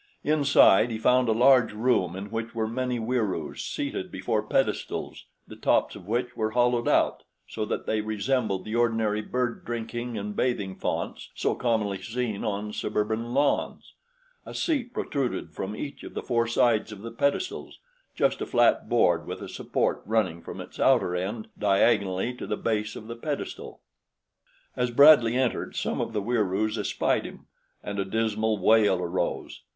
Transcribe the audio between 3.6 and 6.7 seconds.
seated before pedestals the tops of which were